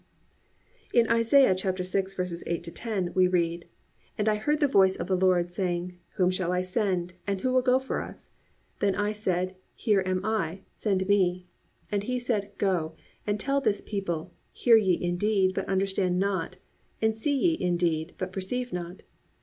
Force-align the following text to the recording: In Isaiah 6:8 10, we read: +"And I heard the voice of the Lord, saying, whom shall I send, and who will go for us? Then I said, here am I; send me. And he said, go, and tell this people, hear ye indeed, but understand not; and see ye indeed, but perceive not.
In 0.95 1.07
Isaiah 1.11 1.53
6:8 1.53 2.71
10, 2.73 3.11
we 3.13 3.27
read: 3.27 3.67
+"And 4.17 4.27
I 4.27 4.33
heard 4.33 4.59
the 4.59 4.67
voice 4.67 4.95
of 4.95 5.05
the 5.05 5.15
Lord, 5.15 5.51
saying, 5.51 5.99
whom 6.15 6.31
shall 6.31 6.51
I 6.51 6.63
send, 6.63 7.13
and 7.27 7.41
who 7.41 7.51
will 7.51 7.61
go 7.61 7.77
for 7.77 8.01
us? 8.01 8.31
Then 8.79 8.95
I 8.95 9.11
said, 9.11 9.55
here 9.75 10.01
am 10.03 10.25
I; 10.25 10.61
send 10.73 11.07
me. 11.07 11.45
And 11.91 12.01
he 12.01 12.17
said, 12.17 12.51
go, 12.57 12.95
and 13.27 13.39
tell 13.39 13.61
this 13.61 13.79
people, 13.81 14.33
hear 14.51 14.75
ye 14.75 14.99
indeed, 14.99 15.53
but 15.53 15.69
understand 15.69 16.17
not; 16.17 16.57
and 16.99 17.15
see 17.15 17.35
ye 17.55 17.63
indeed, 17.63 18.15
but 18.17 18.33
perceive 18.33 18.73
not. 18.73 19.03